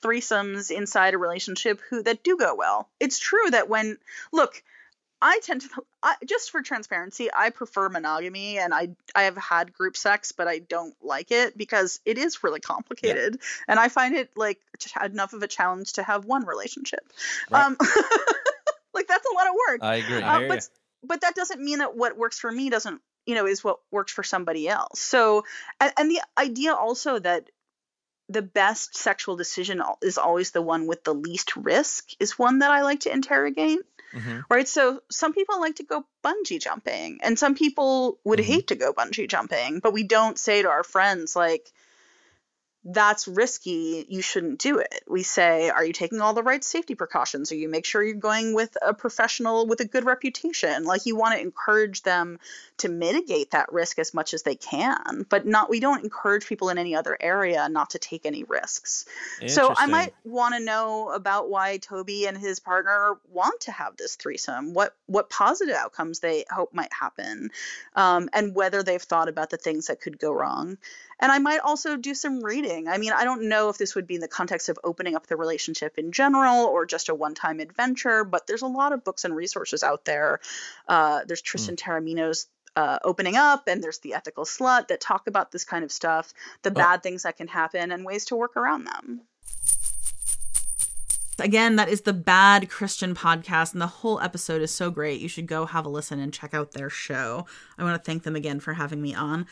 threesomes 0.03 0.71
inside 0.71 1.15
a 1.15 1.19
relationship 1.19 1.81
who 1.91 2.03
that 2.03 2.23
do 2.23 2.37
go 2.37 2.55
well. 2.55 2.89
It's 3.01 3.19
true 3.19 3.51
that 3.51 3.69
when 3.69 3.99
look, 4.33 4.63
I 5.21 5.41
tend 5.43 5.63
to 5.63 5.69
I, 6.03 6.15
just 6.25 6.51
for 6.51 6.63
transparency, 6.63 7.29
I 7.35 7.51
prefer 7.51 7.89
monogamy, 7.89 8.59
and 8.59 8.73
I 8.73 8.91
I 9.15 9.23
have 9.23 9.37
had 9.37 9.73
group 9.73 9.97
sex, 9.97 10.33
but 10.33 10.47
I 10.47 10.59
don't 10.61 10.95
like 11.03 11.31
it 11.31 11.59
because 11.59 12.01
it 12.05 12.19
is 12.19 12.45
really 12.45 12.61
complicated, 12.61 13.35
yeah. 13.35 13.65
and 13.69 13.81
I 13.81 13.89
find 13.89 14.15
it 14.15 14.31
like 14.37 14.61
enough 15.03 15.33
of 15.33 15.43
a 15.43 15.49
challenge 15.49 15.95
to 15.95 16.03
have 16.03 16.25
one 16.25 16.47
relationship. 16.47 17.01
Right. 17.51 17.65
Um, 17.65 17.77
like 18.95 19.09
that's 19.09 19.27
a 19.31 19.35
lot 19.35 19.49
of 19.49 19.55
work. 19.69 19.81
I 19.83 19.95
agree. 19.97 20.23
Uh, 20.23 20.39
I 20.39 20.49
but 20.49 20.69
but 21.03 21.21
that 21.23 21.35
doesn't 21.35 21.61
mean 21.61 21.79
that 21.79 21.97
what 21.97 22.17
works 22.17 22.39
for 22.39 22.51
me 22.51 22.71
doesn't 22.71 23.01
you 23.27 23.35
know 23.35 23.47
is 23.47 23.65
what 23.65 23.79
works 23.91 24.13
for 24.13 24.23
somebody 24.23 24.69
else. 24.69 25.01
So 25.01 25.45
and, 25.81 25.93
and 25.99 26.11
the 26.11 26.23
idea 26.39 26.75
also 26.75 27.19
that 27.19 27.51
the 28.29 28.43
best 28.43 28.97
sexual 28.97 29.37
decision 29.37 29.83
is 30.03 30.19
always 30.19 30.51
the 30.51 30.63
one 30.63 30.87
with 30.87 31.05
the 31.05 31.15
least 31.15 31.57
risk 31.57 32.11
is 32.21 32.39
one 32.39 32.61
that 32.61 32.71
I 32.71 32.83
like 32.83 33.01
to 33.01 33.13
interrogate. 33.13 33.81
Mm-hmm. 34.15 34.41
Right. 34.49 34.67
So 34.67 35.03
some 35.11 35.35
people 35.35 35.61
like 35.61 35.77
to 35.77 35.83
go 35.83 36.07
bungee 36.25 36.61
jumping, 36.61 37.21
and 37.23 37.39
some 37.39 37.55
people 37.55 38.19
would 38.25 38.39
mm-hmm. 38.39 38.53
hate 38.53 38.69
to 38.69 38.75
go 38.75 38.93
bungee 38.93 39.29
jumping, 39.29 39.81
but 39.81 39.93
we 39.93 40.03
don't 40.03 40.39
say 40.39 40.63
to 40.63 40.69
our 40.69 40.83
friends, 40.83 41.37
like, 41.37 41.71
that's 42.91 43.29
risky. 43.29 44.07
You 44.09 44.23
shouldn't 44.23 44.61
do 44.61 44.79
it. 44.79 45.03
We 45.07 45.23
say, 45.23 45.69
are 45.69 45.85
you 45.85 45.93
taking 45.93 46.23
all 46.23 46.33
the 46.33 46.43
right 46.43 46.65
safety 46.65 46.95
precautions? 46.95 47.53
Are 47.53 47.57
you 47.57 47.69
make 47.69 47.85
sure 47.85 48.03
you're 48.03 48.15
going 48.15 48.55
with 48.55 48.77
a 48.81 48.95
professional 48.95 49.67
with 49.67 49.81
a 49.81 49.85
good 49.85 50.05
reputation? 50.05 50.85
Like 50.85 51.05
you 51.05 51.15
want 51.15 51.35
to 51.35 51.41
encourage 51.41 52.03
them 52.03 52.39
to 52.79 52.89
mitigate 52.89 53.51
that 53.51 53.71
risk 53.73 53.99
as 53.99 54.15
much 54.15 54.33
as 54.33 54.43
they 54.43 54.55
can, 54.55 55.27
but 55.29 55.47
not 55.47 55.69
we 55.69 55.81
don't 55.81 56.03
encourage 56.03 56.47
people 56.47 56.71
in 56.71 56.79
any 56.79 56.95
other 56.95 57.17
area 57.21 57.69
not 57.69 57.91
to 57.91 57.99
take 57.99 58.25
any 58.25 58.45
risks. 58.45 59.05
So 59.49 59.75
I 59.77 59.87
might 59.87 60.15
want 60.25 60.55
to 60.55 60.65
know 60.65 61.11
about 61.11 61.51
why 61.51 61.77
Toby 61.77 62.27
and 62.27 62.39
his 62.39 62.59
partner 62.59 63.19
want 63.31 63.61
to 63.63 63.73
have 63.73 63.99
this 63.99 64.17
threesome. 64.17 64.73
What 64.73 64.97
what 65.07 65.29
positive 65.29 65.75
outcomes 65.75 66.21
they 66.21 66.47
hope 66.51 66.73
might 66.73 66.93
happen, 66.93 67.51
um, 67.95 68.31
and 68.33 68.55
whether 68.55 68.83
they've 68.83 69.03
thought 69.03 69.29
about 69.29 69.51
the 69.51 69.59
things 69.59 69.89
that 69.89 70.01
could 70.01 70.19
go 70.19 70.33
wrong. 70.33 70.79
And 71.21 71.33
I 71.33 71.39
might 71.39 71.61
also 71.61 71.97
do 71.97 72.15
some 72.15 72.45
reading. 72.45 72.89
I 72.89 72.99
mean, 72.99 73.13
I 73.13 73.25
don't 73.25 73.49
know 73.49 73.69
if 73.69 73.79
this 73.79 73.95
would 73.95 74.07
be 74.07 74.15
in 74.15 74.21
the 74.21 74.29
context 74.29 74.69
of 74.69 74.79
opening 74.85 75.17
up 75.17 75.27
the 75.27 75.37
relationship 75.37 75.99
in 75.99 76.13
general 76.13 76.65
or 76.65 76.87
just 76.87 77.09
a 77.09 77.15
one 77.15 77.35
time 77.35 77.61
adventure, 77.61 78.25
but 78.25 78.47
there's 78.47 78.63
a 78.63 78.67
lot 78.67 78.93
of 78.93 79.05
books 79.05 79.25
and 79.25 79.35
resources 79.35 79.83
out 79.83 80.05
there. 80.05 80.41
Uh, 80.87 81.23
there's 81.27 81.43
Tristan 81.43 81.77
mm. 81.77 81.79
Taormino's 81.79 82.47
uh, 82.77 82.99
opening 83.03 83.37
up, 83.37 83.67
and 83.67 83.83
there's 83.83 83.99
the 83.99 84.15
ethical 84.15 84.45
slut 84.45 84.89
that 84.89 85.01
talk 85.01 85.27
about 85.27 85.51
this 85.51 85.65
kind 85.65 85.85
of 85.85 85.91
stuff, 85.91 86.33
the 86.63 86.71
oh. 86.71 86.75
bad 86.75 87.03
things 87.03 87.25
that 87.25 87.37
can 87.37 87.49
happen, 87.49 87.91
and 87.91 88.05
ways 88.05 88.27
to 88.27 88.37
work 88.37 88.57
around 88.57 88.85
them. 88.85 89.23
Again, 91.41 91.77
that 91.77 91.89
is 91.89 92.01
the 92.01 92.13
Bad 92.13 92.69
Christian 92.69 93.15
podcast, 93.15 93.73
and 93.73 93.81
the 93.81 93.87
whole 93.87 94.21
episode 94.21 94.61
is 94.61 94.73
so 94.73 94.91
great. 94.91 95.21
You 95.21 95.29
should 95.29 95.47
go 95.47 95.67
have 95.67 95.87
a 95.87 95.89
listen 95.89 96.19
and 96.19 96.33
check 96.33 96.53
out 96.53 96.73
their 96.73 96.91
show. 96.91 97.47
I 97.77 97.85
want 97.85 97.97
to 97.97 98.05
thank 98.05 98.25
them 98.25 98.35
again 98.35 98.59
for 98.59 98.75
having 98.75 99.01
me 99.01 99.15
on. 99.15 99.47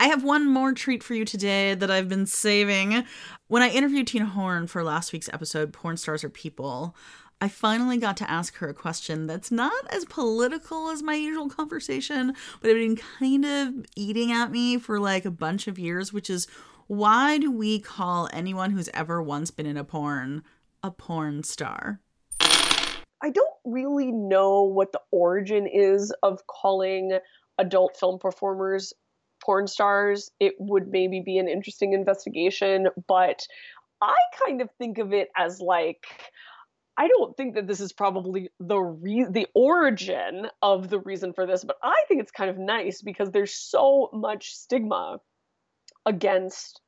I 0.00 0.08
have 0.08 0.24
one 0.24 0.46
more 0.46 0.72
treat 0.72 1.02
for 1.02 1.14
you 1.14 1.24
today 1.24 1.74
that 1.74 1.90
I've 1.90 2.08
been 2.08 2.26
saving. 2.26 3.04
When 3.46 3.62
I 3.62 3.70
interviewed 3.70 4.08
Tina 4.08 4.26
Horn 4.26 4.66
for 4.66 4.82
last 4.82 5.12
week's 5.12 5.30
episode, 5.32 5.72
Porn 5.72 5.96
Stars 5.96 6.24
Are 6.24 6.28
People, 6.28 6.96
I 7.40 7.48
finally 7.48 7.96
got 7.96 8.16
to 8.18 8.30
ask 8.30 8.56
her 8.56 8.68
a 8.68 8.74
question 8.74 9.26
that's 9.26 9.52
not 9.52 9.72
as 9.90 10.04
political 10.06 10.90
as 10.90 11.02
my 11.02 11.14
usual 11.14 11.48
conversation, 11.48 12.34
but 12.60 12.70
it 12.70 12.76
had 12.76 12.86
been 12.86 12.96
kind 12.96 13.44
of 13.44 13.86
eating 13.94 14.32
at 14.32 14.50
me 14.50 14.78
for 14.78 14.98
like 14.98 15.24
a 15.24 15.30
bunch 15.30 15.68
of 15.68 15.78
years, 15.78 16.12
which 16.12 16.28
is 16.28 16.48
why 16.86 17.38
do 17.38 17.52
we 17.52 17.78
call 17.78 18.28
anyone 18.32 18.72
who's 18.72 18.90
ever 18.92 19.22
once 19.22 19.50
been 19.50 19.66
in 19.66 19.76
a 19.76 19.84
porn 19.84 20.42
a 20.82 20.90
porn 20.90 21.42
star? 21.44 22.00
I 22.40 23.30
don't 23.30 23.54
really 23.64 24.12
know 24.12 24.64
what 24.64 24.92
the 24.92 25.00
origin 25.12 25.66
is 25.66 26.12
of 26.22 26.46
calling 26.46 27.18
adult 27.58 27.96
film 27.96 28.18
performers 28.18 28.92
porn 29.44 29.66
stars, 29.66 30.30
it 30.40 30.54
would 30.58 30.88
maybe 30.88 31.20
be 31.20 31.38
an 31.38 31.48
interesting 31.48 31.92
investigation. 31.92 32.88
But 33.08 33.46
I 34.00 34.16
kind 34.46 34.60
of 34.60 34.68
think 34.78 34.98
of 34.98 35.12
it 35.12 35.28
as 35.36 35.60
like, 35.60 36.06
I 36.96 37.08
don't 37.08 37.36
think 37.36 37.54
that 37.54 37.66
this 37.66 37.80
is 37.80 37.92
probably 37.92 38.50
the 38.60 38.78
re- 38.78 39.26
the 39.28 39.46
origin 39.54 40.46
of 40.62 40.88
the 40.88 41.00
reason 41.00 41.32
for 41.32 41.46
this, 41.46 41.64
but 41.64 41.76
I 41.82 42.02
think 42.08 42.20
it's 42.20 42.30
kind 42.30 42.50
of 42.50 42.58
nice 42.58 43.02
because 43.02 43.30
there's 43.30 43.54
so 43.54 44.10
much 44.12 44.54
stigma 44.54 45.18
against 46.06 46.80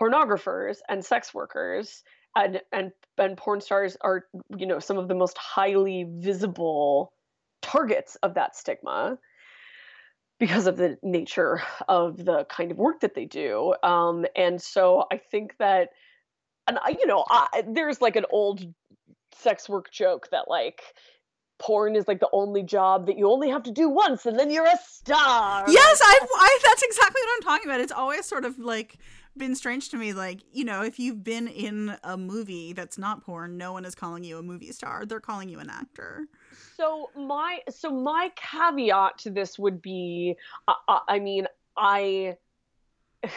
pornographers 0.00 0.78
and 0.88 1.04
sex 1.04 1.34
workers 1.34 2.02
and 2.36 2.60
and 2.72 2.92
and 3.18 3.36
porn 3.36 3.60
stars 3.60 3.96
are 4.00 4.26
you 4.56 4.66
know 4.66 4.78
some 4.78 4.98
of 4.98 5.08
the 5.08 5.14
most 5.14 5.36
highly 5.36 6.06
visible 6.08 7.12
targets 7.62 8.16
of 8.22 8.34
that 8.34 8.56
stigma 8.56 9.18
because 10.38 10.66
of 10.66 10.76
the 10.76 10.98
nature 11.02 11.62
of 11.88 12.24
the 12.24 12.44
kind 12.44 12.70
of 12.70 12.78
work 12.78 13.00
that 13.00 13.14
they 13.14 13.24
do. 13.24 13.74
Um, 13.82 14.26
and 14.36 14.60
so 14.60 15.04
I 15.12 15.16
think 15.16 15.56
that, 15.58 15.90
and 16.66 16.78
I, 16.78 16.96
you 16.98 17.06
know, 17.06 17.24
I, 17.28 17.64
there's 17.66 18.00
like 18.00 18.16
an 18.16 18.26
old 18.30 18.64
sex 19.34 19.68
work 19.68 19.90
joke 19.90 20.28
that 20.30 20.48
like 20.48 20.82
porn 21.58 21.96
is 21.96 22.06
like 22.06 22.20
the 22.20 22.28
only 22.32 22.62
job 22.62 23.06
that 23.06 23.18
you 23.18 23.30
only 23.30 23.48
have 23.50 23.64
to 23.64 23.72
do 23.72 23.88
once 23.88 24.26
and 24.26 24.38
then 24.38 24.50
you're 24.50 24.66
a 24.66 24.78
star. 24.88 25.64
Yes, 25.68 26.00
I, 26.02 26.18
I 26.22 26.58
that's 26.64 26.82
exactly 26.82 27.20
what 27.22 27.30
I'm 27.36 27.42
talking 27.42 27.68
about. 27.68 27.80
It's 27.80 27.92
always 27.92 28.24
sort 28.24 28.44
of 28.44 28.58
like 28.58 28.98
been 29.38 29.54
strange 29.54 29.88
to 29.88 29.96
me 29.96 30.12
like 30.12 30.40
you 30.52 30.64
know 30.64 30.82
if 30.82 30.98
you've 30.98 31.22
been 31.22 31.48
in 31.48 31.96
a 32.04 32.16
movie 32.16 32.72
that's 32.72 32.98
not 32.98 33.24
porn 33.24 33.56
no 33.56 33.72
one 33.72 33.84
is 33.84 33.94
calling 33.94 34.24
you 34.24 34.38
a 34.38 34.42
movie 34.42 34.72
star 34.72 35.06
they're 35.06 35.20
calling 35.20 35.48
you 35.48 35.58
an 35.58 35.70
actor 35.70 36.26
so 36.76 37.10
my 37.16 37.60
so 37.70 37.90
my 37.90 38.30
caveat 38.36 39.16
to 39.18 39.30
this 39.30 39.58
would 39.58 39.80
be 39.80 40.34
uh, 40.66 40.74
uh 40.88 41.00
i 41.08 41.18
mean 41.18 41.46
i 41.76 42.36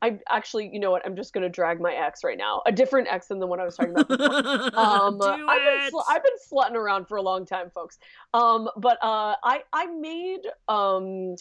I 0.00 0.18
actually, 0.30 0.70
you 0.72 0.78
know 0.78 0.92
what? 0.92 1.04
I'm 1.04 1.16
just 1.16 1.32
gonna 1.32 1.48
drag 1.48 1.80
my 1.80 1.92
ex 1.92 2.22
right 2.22 2.38
now. 2.38 2.62
A 2.66 2.70
different 2.72 3.08
ex 3.10 3.26
than 3.26 3.40
the 3.40 3.46
one 3.46 3.58
I 3.58 3.64
was 3.64 3.76
talking 3.76 3.92
about 3.92 4.08
before. 4.08 4.28
Um, 4.78 5.18
Do 5.18 5.26
I've, 5.26 5.64
been 5.64 5.90
sl- 5.90 6.08
I've 6.08 6.22
been 6.22 6.32
slutting 6.50 6.74
around 6.74 7.08
for 7.08 7.16
a 7.16 7.22
long 7.22 7.44
time, 7.44 7.70
folks. 7.70 7.98
Um, 8.32 8.68
but 8.76 8.98
uh, 9.02 9.34
I 9.42 9.62
I 9.72 9.86
made 9.86 10.42
um, 10.68 11.34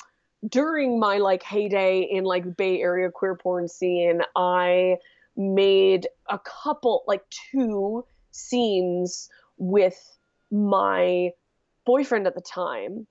during 0.47 0.99
my 0.99 1.17
like 1.17 1.43
heyday 1.43 2.01
in 2.01 2.23
like 2.23 2.57
Bay 2.57 2.81
Area 2.81 3.09
queer 3.11 3.35
porn 3.35 3.67
scene, 3.67 4.21
I 4.35 4.97
made 5.35 6.07
a 6.29 6.39
couple 6.39 7.03
like 7.07 7.23
two 7.51 8.05
scenes 8.31 9.29
with 9.57 10.17
my 10.51 11.31
boyfriend 11.85 12.27
at 12.27 12.35
the 12.35 12.41
time 12.41 13.07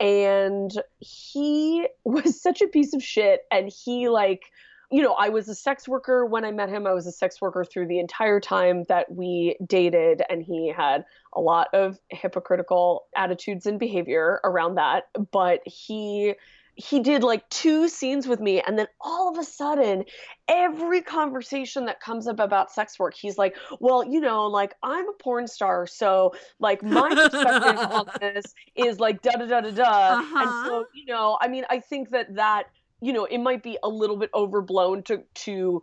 and 0.00 0.70
he 0.98 1.86
was 2.04 2.40
such 2.40 2.60
a 2.60 2.68
piece 2.68 2.94
of 2.94 3.02
shit 3.02 3.42
and 3.50 3.72
he 3.72 4.08
like 4.08 4.44
you 4.90 5.02
know 5.02 5.14
i 5.14 5.28
was 5.28 5.48
a 5.48 5.54
sex 5.54 5.88
worker 5.88 6.24
when 6.26 6.44
i 6.44 6.50
met 6.50 6.68
him 6.68 6.86
i 6.86 6.92
was 6.92 7.06
a 7.06 7.12
sex 7.12 7.40
worker 7.40 7.64
through 7.64 7.86
the 7.86 7.98
entire 7.98 8.40
time 8.40 8.84
that 8.88 9.10
we 9.10 9.56
dated 9.66 10.22
and 10.28 10.42
he 10.42 10.72
had 10.74 11.04
a 11.34 11.40
lot 11.40 11.68
of 11.72 11.98
hypocritical 12.10 13.06
attitudes 13.16 13.66
and 13.66 13.78
behavior 13.78 14.40
around 14.44 14.76
that 14.76 15.04
but 15.32 15.60
he 15.64 16.34
he 16.76 17.00
did 17.00 17.22
like 17.22 17.48
two 17.50 17.88
scenes 17.88 18.26
with 18.26 18.40
me 18.40 18.60
and 18.60 18.78
then 18.78 18.86
all 19.00 19.30
of 19.30 19.38
a 19.38 19.44
sudden 19.44 20.04
every 20.48 21.00
conversation 21.00 21.86
that 21.86 22.00
comes 22.00 22.26
up 22.26 22.40
about 22.40 22.70
sex 22.70 22.98
work 22.98 23.14
he's 23.14 23.38
like 23.38 23.56
well 23.80 24.04
you 24.04 24.20
know 24.20 24.46
like 24.46 24.74
i'm 24.82 25.08
a 25.08 25.12
porn 25.12 25.46
star 25.46 25.86
so 25.86 26.34
like 26.58 26.82
my 26.82 27.08
perspective 27.08 27.78
on 27.78 28.06
this 28.20 28.44
is 28.74 28.98
like 28.98 29.22
da 29.22 29.32
da 29.32 29.46
da 29.46 29.60
da 29.60 29.70
da 29.70 29.82
uh-huh. 29.82 30.38
and 30.38 30.66
so 30.66 30.76
uh-huh. 30.80 30.84
you 30.94 31.06
know 31.06 31.38
i 31.40 31.48
mean 31.48 31.64
i 31.70 31.78
think 31.78 32.10
that 32.10 32.34
that 32.34 32.64
you 33.00 33.12
know 33.12 33.24
it 33.24 33.38
might 33.38 33.62
be 33.62 33.78
a 33.82 33.88
little 33.88 34.16
bit 34.16 34.30
overblown 34.34 35.02
to 35.02 35.22
to 35.34 35.82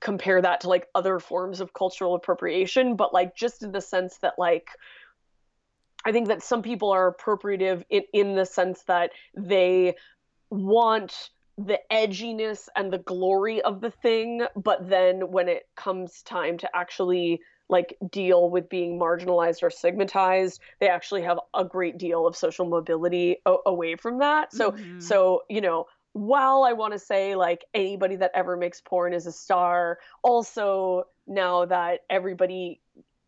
compare 0.00 0.40
that 0.40 0.60
to 0.60 0.68
like 0.68 0.86
other 0.94 1.18
forms 1.18 1.60
of 1.60 1.72
cultural 1.72 2.14
appropriation 2.14 2.94
but 2.94 3.12
like 3.12 3.34
just 3.34 3.62
in 3.62 3.72
the 3.72 3.80
sense 3.80 4.18
that 4.18 4.34
like 4.38 4.68
I 6.04 6.12
think 6.12 6.28
that 6.28 6.42
some 6.42 6.62
people 6.62 6.90
are 6.90 7.12
appropriative 7.12 7.82
in, 7.88 8.02
in 8.12 8.34
the 8.34 8.44
sense 8.44 8.82
that 8.82 9.10
they 9.34 9.94
want 10.50 11.30
the 11.56 11.78
edginess 11.90 12.68
and 12.76 12.92
the 12.92 12.98
glory 12.98 13.62
of 13.62 13.80
the 13.80 13.90
thing, 13.90 14.44
but 14.56 14.88
then 14.88 15.30
when 15.30 15.48
it 15.48 15.68
comes 15.76 16.22
time 16.22 16.58
to 16.58 16.76
actually 16.76 17.40
like 17.70 17.96
deal 18.10 18.50
with 18.50 18.68
being 18.68 18.98
marginalized 18.98 19.62
or 19.62 19.70
stigmatized, 19.70 20.60
they 20.80 20.88
actually 20.88 21.22
have 21.22 21.40
a 21.54 21.64
great 21.64 21.96
deal 21.96 22.26
of 22.26 22.36
social 22.36 22.66
mobility 22.66 23.36
away 23.64 23.96
from 23.96 24.18
that. 24.18 24.52
So 24.52 24.72
mm-hmm. 24.72 25.00
so, 25.00 25.42
you 25.48 25.62
know, 25.62 25.86
while 26.14 26.62
I 26.62 26.72
want 26.72 26.92
to 26.92 26.98
say 26.98 27.34
like 27.34 27.64
anybody 27.74 28.16
that 28.16 28.30
ever 28.34 28.56
makes 28.56 28.80
porn 28.80 29.12
is 29.12 29.26
a 29.26 29.32
star, 29.32 29.98
also 30.22 31.08
now 31.26 31.66
that 31.66 32.00
everybody 32.08 32.80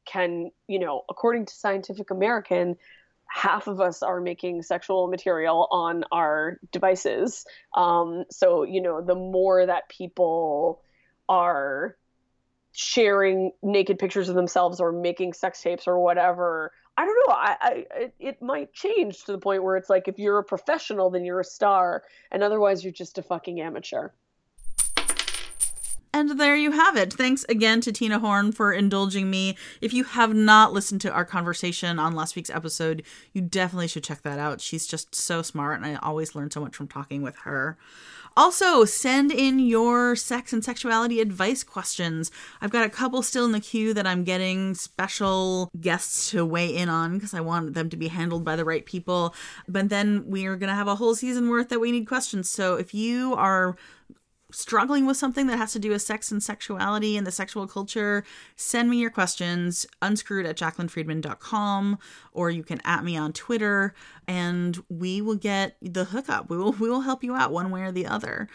can, 0.06 0.52
you 0.68 0.78
know, 0.78 1.02
according 1.10 1.46
to 1.46 1.54
Scientific 1.54 2.12
American, 2.12 2.76
half 3.26 3.66
of 3.66 3.80
us 3.80 4.04
are 4.04 4.20
making 4.20 4.62
sexual 4.62 5.08
material 5.08 5.66
on 5.72 6.04
our 6.12 6.60
devices. 6.70 7.44
Um, 7.74 8.24
so, 8.30 8.62
you 8.62 8.80
know, 8.80 9.02
the 9.02 9.16
more 9.16 9.66
that 9.66 9.88
people 9.88 10.80
are 11.28 11.96
sharing 12.70 13.50
naked 13.62 13.98
pictures 13.98 14.28
of 14.28 14.36
themselves 14.36 14.78
or 14.78 14.92
making 14.92 15.32
sex 15.32 15.60
tapes 15.60 15.88
or 15.88 15.98
whatever, 15.98 16.70
I 16.98 17.04
don't 17.04 17.16
know. 17.26 17.34
I, 17.34 17.56
I 17.90 18.12
it 18.18 18.40
might 18.40 18.72
change 18.72 19.24
to 19.24 19.32
the 19.32 19.38
point 19.38 19.62
where 19.62 19.76
it's 19.76 19.90
like 19.90 20.08
if 20.08 20.18
you're 20.18 20.38
a 20.38 20.44
professional, 20.44 21.10
then 21.10 21.24
you're 21.24 21.40
a 21.40 21.44
star, 21.44 22.04
and 22.30 22.42
otherwise 22.42 22.82
you're 22.82 22.92
just 22.92 23.18
a 23.18 23.22
fucking 23.22 23.60
amateur. 23.60 24.10
And 26.16 26.40
there 26.40 26.56
you 26.56 26.70
have 26.70 26.96
it. 26.96 27.12
Thanks 27.12 27.44
again 27.46 27.82
to 27.82 27.92
Tina 27.92 28.18
Horn 28.18 28.50
for 28.50 28.72
indulging 28.72 29.28
me. 29.28 29.54
If 29.82 29.92
you 29.92 30.04
have 30.04 30.34
not 30.34 30.72
listened 30.72 31.02
to 31.02 31.12
our 31.12 31.26
conversation 31.26 31.98
on 31.98 32.14
last 32.14 32.34
week's 32.36 32.48
episode, 32.48 33.02
you 33.34 33.42
definitely 33.42 33.88
should 33.88 34.04
check 34.04 34.22
that 34.22 34.38
out. 34.38 34.62
She's 34.62 34.86
just 34.86 35.14
so 35.14 35.42
smart, 35.42 35.76
and 35.76 35.84
I 35.84 35.96
always 35.96 36.34
learn 36.34 36.50
so 36.50 36.60
much 36.60 36.74
from 36.74 36.88
talking 36.88 37.20
with 37.20 37.36
her. 37.40 37.76
Also, 38.36 38.84
send 38.84 39.32
in 39.32 39.58
your 39.58 40.14
sex 40.14 40.52
and 40.52 40.62
sexuality 40.62 41.20
advice 41.20 41.64
questions. 41.64 42.30
I've 42.60 42.70
got 42.70 42.84
a 42.84 42.90
couple 42.90 43.22
still 43.22 43.46
in 43.46 43.52
the 43.52 43.60
queue 43.60 43.94
that 43.94 44.06
I'm 44.06 44.24
getting 44.24 44.74
special 44.74 45.70
guests 45.80 46.30
to 46.32 46.44
weigh 46.44 46.74
in 46.74 46.90
on 46.90 47.14
because 47.14 47.32
I 47.32 47.40
want 47.40 47.72
them 47.72 47.88
to 47.88 47.96
be 47.96 48.08
handled 48.08 48.44
by 48.44 48.56
the 48.56 48.64
right 48.64 48.84
people. 48.84 49.34
But 49.66 49.88
then 49.88 50.24
we're 50.26 50.56
going 50.56 50.68
to 50.68 50.74
have 50.74 50.88
a 50.88 50.96
whole 50.96 51.14
season 51.14 51.48
worth 51.48 51.70
that 51.70 51.80
we 51.80 51.92
need 51.92 52.06
questions. 52.06 52.50
So 52.50 52.74
if 52.74 52.92
you 52.92 53.34
are 53.34 53.74
struggling 54.52 55.06
with 55.06 55.16
something 55.16 55.46
that 55.48 55.56
has 55.56 55.72
to 55.72 55.78
do 55.78 55.90
with 55.90 56.02
sex 56.02 56.30
and 56.30 56.42
sexuality 56.42 57.16
and 57.16 57.26
the 57.26 57.32
sexual 57.32 57.66
culture, 57.66 58.24
send 58.54 58.88
me 58.88 58.98
your 58.98 59.10
questions, 59.10 59.86
unscrewed 60.00 60.46
at 60.46 60.56
jaclynfriedman.com, 60.56 61.98
or 62.32 62.50
you 62.50 62.62
can 62.62 62.80
at 62.84 63.04
me 63.04 63.16
on 63.16 63.32
Twitter, 63.32 63.94
and 64.28 64.82
we 64.88 65.20
will 65.20 65.36
get 65.36 65.76
the 65.82 66.04
hookup. 66.04 66.48
We 66.48 66.56
will 66.56 66.72
we 66.72 66.88
will 66.88 67.02
help 67.02 67.24
you 67.24 67.34
out 67.34 67.52
one 67.52 67.70
way 67.70 67.82
or 67.82 67.92
the 67.92 68.06
other. 68.06 68.48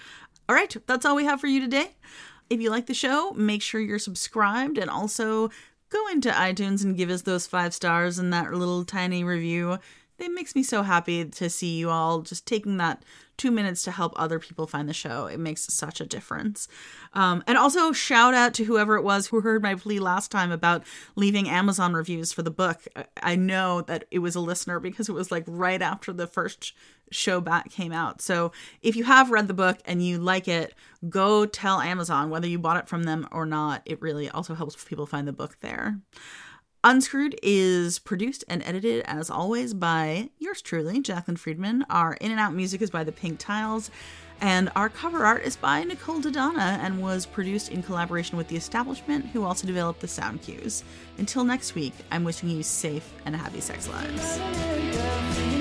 All 0.47 0.55
right, 0.55 0.75
that's 0.87 1.05
all 1.05 1.15
we 1.15 1.25
have 1.25 1.39
for 1.39 1.47
you 1.47 1.59
today. 1.59 1.95
If 2.49 2.59
you 2.59 2.69
like 2.69 2.87
the 2.87 2.93
show, 2.93 3.31
make 3.31 3.61
sure 3.61 3.79
you're 3.79 3.99
subscribed 3.99 4.77
and 4.77 4.89
also 4.89 5.49
go 5.89 6.07
into 6.07 6.29
iTunes 6.29 6.83
and 6.83 6.97
give 6.97 7.09
us 7.09 7.21
those 7.21 7.47
five 7.47 7.73
stars 7.73 8.17
and 8.17 8.33
that 8.33 8.53
little 8.53 8.83
tiny 8.83 9.23
review. 9.23 9.77
It 10.21 10.31
makes 10.31 10.55
me 10.55 10.63
so 10.63 10.83
happy 10.83 11.25
to 11.25 11.49
see 11.49 11.77
you 11.77 11.89
all 11.89 12.21
just 12.21 12.45
taking 12.45 12.77
that 12.77 13.03
two 13.37 13.49
minutes 13.49 13.81
to 13.83 13.91
help 13.91 14.13
other 14.15 14.37
people 14.37 14.67
find 14.67 14.87
the 14.87 14.93
show. 14.93 15.25
It 15.25 15.39
makes 15.39 15.73
such 15.73 15.99
a 15.99 16.05
difference. 16.05 16.67
Um, 17.13 17.43
and 17.47 17.57
also, 17.57 17.91
shout 17.91 18.35
out 18.35 18.53
to 18.55 18.65
whoever 18.65 18.95
it 18.97 19.03
was 19.03 19.27
who 19.27 19.41
heard 19.41 19.63
my 19.63 19.73
plea 19.73 19.99
last 19.99 20.29
time 20.29 20.51
about 20.51 20.83
leaving 21.15 21.49
Amazon 21.49 21.93
reviews 21.93 22.31
for 22.31 22.43
the 22.43 22.51
book. 22.51 22.83
I 23.23 23.35
know 23.35 23.81
that 23.81 24.05
it 24.11 24.19
was 24.19 24.35
a 24.35 24.39
listener 24.39 24.79
because 24.79 25.09
it 25.09 25.13
was 25.13 25.31
like 25.31 25.43
right 25.47 25.81
after 25.81 26.13
the 26.13 26.27
first 26.27 26.73
show 27.09 27.41
back 27.41 27.71
came 27.71 27.91
out. 27.91 28.21
So 28.21 28.51
if 28.83 28.95
you 28.95 29.03
have 29.05 29.31
read 29.31 29.47
the 29.47 29.53
book 29.55 29.79
and 29.85 30.05
you 30.05 30.19
like 30.19 30.47
it, 30.47 30.75
go 31.09 31.45
tell 31.47 31.81
Amazon 31.81 32.29
whether 32.29 32.47
you 32.47 32.59
bought 32.59 32.77
it 32.77 32.87
from 32.87 33.03
them 33.03 33.27
or 33.31 33.45
not. 33.45 33.81
It 33.85 34.01
really 34.01 34.29
also 34.29 34.53
helps 34.53 34.83
people 34.83 35.07
find 35.07 35.27
the 35.27 35.33
book 35.33 35.57
there. 35.61 35.99
Unscrewed 36.83 37.39
is 37.43 37.99
produced 37.99 38.43
and 38.47 38.63
edited, 38.63 39.03
as 39.05 39.29
always, 39.29 39.71
by 39.75 40.29
yours 40.39 40.63
truly, 40.63 40.99
Jaclyn 40.99 41.37
Friedman. 41.37 41.85
Our 41.91 42.13
in 42.13 42.31
and 42.31 42.39
out 42.39 42.55
music 42.55 42.81
is 42.81 42.89
by 42.89 43.03
The 43.03 43.11
Pink 43.11 43.37
Tiles, 43.37 43.91
and 44.39 44.71
our 44.75 44.89
cover 44.89 45.23
art 45.23 45.43
is 45.43 45.55
by 45.55 45.83
Nicole 45.83 46.19
Dodonna 46.19 46.79
and 46.79 46.99
was 46.99 47.27
produced 47.27 47.69
in 47.69 47.83
collaboration 47.83 48.35
with 48.35 48.47
The 48.47 48.55
Establishment, 48.57 49.27
who 49.27 49.43
also 49.43 49.67
developed 49.67 49.99
the 49.99 50.07
sound 50.07 50.41
cues. 50.41 50.83
Until 51.19 51.43
next 51.43 51.75
week, 51.75 51.93
I'm 52.09 52.23
wishing 52.23 52.49
you 52.49 52.63
safe 52.63 53.13
and 53.27 53.35
happy 53.35 53.61
sex 53.61 53.87
lives. 53.87 55.60